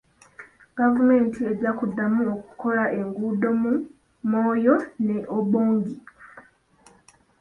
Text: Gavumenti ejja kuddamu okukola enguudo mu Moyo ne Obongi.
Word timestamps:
Gavumenti 0.77 1.39
ejja 1.51 1.71
kuddamu 1.79 2.21
okukola 2.35 2.83
enguudo 2.99 3.49
mu 3.61 3.73
Moyo 4.31 4.75
ne 5.05 5.17
Obongi. 5.37 5.95